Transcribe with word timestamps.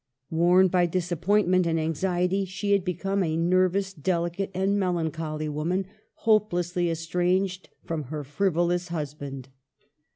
Worn 0.31 0.67
by 0.67 0.87
disappointment 0.87 1.67
and 1.67 1.79
anxiety, 1.79 2.43
she 2.43 2.71
had 2.71 2.83
become 2.83 3.21
a 3.21 3.37
nervous, 3.37 3.93
dehcate, 3.93 4.49
and 4.51 4.79
melancholy 4.79 5.47
woman, 5.47 5.85
hopelessly 6.25 6.89
estranged 6.89 7.69
from 7.85 8.05
her 8.05 8.23
frivolous 8.23 8.87
husband. 8.87 9.49